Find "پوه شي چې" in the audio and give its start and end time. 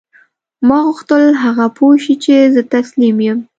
1.77-2.33